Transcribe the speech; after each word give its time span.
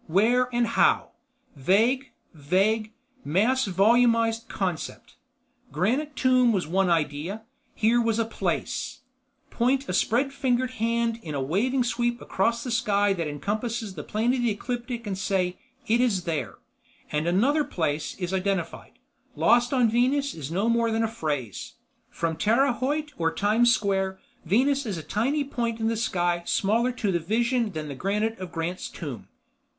Where 0.07 0.49
and 0.51 0.65
how. 0.65 1.11
Vague, 1.55 2.09
vague, 2.33 2.91
mass 3.23 3.67
volumized 3.67 4.47
concept. 4.47 5.13
Granite 5.71 6.15
tomb 6.15 6.51
was 6.51 6.65
one 6.65 6.89
idea, 6.89 7.43
here 7.75 8.01
was 8.01 8.17
a 8.17 8.25
place. 8.25 9.01
Point 9.51 9.87
a 9.87 9.93
spread 9.93 10.33
fingered 10.33 10.71
hand 10.71 11.19
in 11.21 11.35
a 11.35 11.39
waving 11.43 11.83
sweep 11.83 12.19
across 12.19 12.63
the 12.63 12.71
sky 12.71 13.13
that 13.13 13.27
encompasses 13.27 13.93
the 13.93 14.01
Plane 14.03 14.33
of 14.33 14.41
The 14.41 14.49
Ecliptic 14.49 15.05
and 15.05 15.15
say, 15.15 15.59
"It 15.85 16.01
is 16.01 16.23
there," 16.23 16.55
and 17.11 17.27
another 17.27 17.63
place 17.63 18.15
is 18.17 18.33
identified. 18.33 18.93
Lost 19.35 19.71
on 19.71 19.87
Venus 19.87 20.33
is 20.33 20.49
no 20.51 20.67
more 20.67 20.89
than 20.89 21.03
a 21.03 21.07
phrase; 21.07 21.73
from 22.09 22.37
Terra 22.37 22.73
Haute 22.73 23.13
or 23.19 23.31
Times 23.31 23.71
Square, 23.71 24.19
Venus 24.45 24.87
is 24.87 24.97
a 24.97 25.03
tiny 25.03 25.43
point 25.43 25.79
in 25.79 25.89
the 25.89 25.95
sky 25.95 26.41
smaller 26.47 26.91
to 26.93 27.11
the 27.11 27.19
vision 27.19 27.73
than 27.73 27.87
the 27.87 27.93
granite 27.93 28.39
of 28.39 28.51
Grant's 28.51 28.89
Tomb. 28.89 29.27